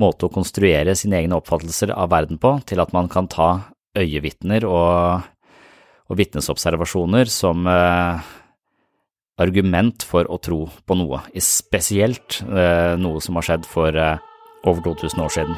[0.00, 3.50] måte å konstruere sine egne oppfattelser av verden på, til at man kan ta
[3.98, 5.26] øyevitner og,
[6.08, 8.30] og vitnesobservasjoner som eh,
[9.42, 14.16] argument for å tro på noe, spesielt eh, noe som har skjedd for eh,
[14.64, 15.56] over 2000 år siden.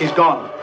[0.00, 0.59] He's gone.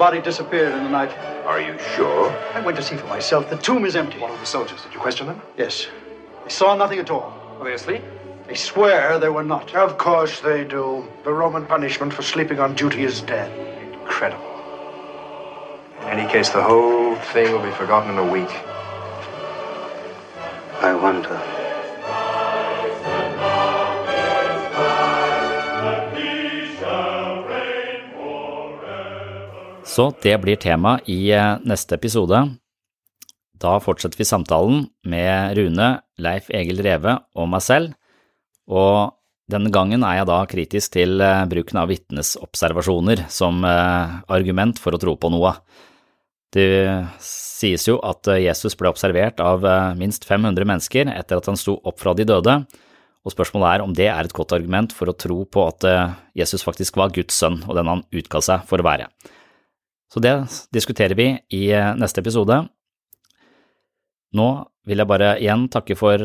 [0.00, 1.14] The body disappeared in the night.
[1.44, 2.30] Are you sure?
[2.54, 3.50] I went to see for myself.
[3.50, 4.18] The tomb is empty.
[4.18, 5.42] One of the soldiers, did you question them?
[5.58, 5.88] Yes.
[6.42, 7.58] They saw nothing at all.
[7.60, 8.02] Are they asleep?
[8.46, 9.74] They swear they were not.
[9.74, 11.06] Of course they do.
[11.22, 13.52] The Roman punishment for sleeping on duty is death.
[13.92, 14.42] Incredible.
[16.04, 18.48] In any case, the whole thing will be forgotten in a week.
[20.80, 21.59] I wonder.
[29.90, 32.38] Så det blir tema i eh, neste episode.
[33.60, 35.88] Da fortsetter vi samtalen med Rune,
[36.22, 37.96] Leif Egil Reve og meg selv,
[38.70, 39.16] og
[39.50, 44.94] denne gangen er jeg da kritisk til eh, bruken av vitnesobservasjoner som eh, argument for
[44.94, 45.56] å tro på noe.
[46.54, 46.70] Det
[47.26, 49.66] sies jo at Jesus ble observert av
[49.98, 52.56] minst 500 mennesker etter at han sto opp fra de døde,
[53.22, 55.86] og spørsmålet er om det er et godt argument for å tro på at
[56.34, 59.06] Jesus faktisk var Guds sønn og den han utga seg for å være.
[60.10, 60.34] Så det
[60.74, 61.64] diskuterer vi i
[61.98, 62.64] neste episode.
[64.34, 64.48] Nå
[64.86, 66.18] vil jeg bare igjen takke for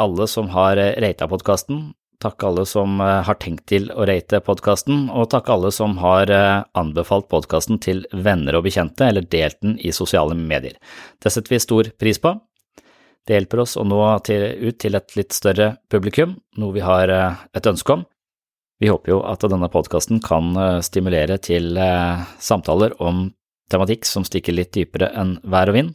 [0.00, 1.88] alle som har rata podkasten,
[2.22, 6.30] takke alle som har tenkt til å rate podkasten, og takke alle som har
[6.78, 10.76] anbefalt podkasten til venner og bekjente eller delt den i sosiale medier.
[11.18, 12.36] Det setter vi stor pris på.
[13.26, 17.10] Det hjelper oss å nå til, ut til et litt større publikum, noe vi har
[17.10, 18.06] et ønske om.
[18.80, 21.76] Vi håper jo at denne podkasten kan stimulere til
[22.40, 23.26] samtaler om
[23.70, 25.90] tematikk som stikker litt dypere enn vær og vind.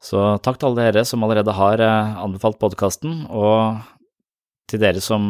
[0.00, 3.82] Så takk til alle dere som allerede har anbefalt podkasten, og
[4.72, 5.28] til dere som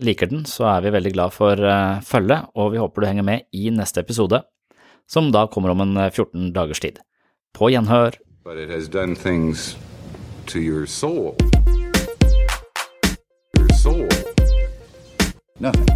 [0.00, 1.60] liker den, så er vi veldig glad for
[2.06, 4.40] følget, og vi håper du henger med i neste episode,
[5.04, 7.02] som da kommer om en 14 dagers tid.
[7.52, 8.16] På gjenhør.
[8.44, 9.76] But it has done things
[10.46, 11.36] to your soul.
[13.56, 14.27] Your soul.
[15.60, 15.86] Nothing.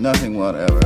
[0.00, 0.80] Nothing whatever.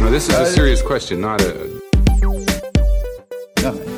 [0.00, 1.80] No, this is a serious question, not a.
[3.62, 3.97] Nothing.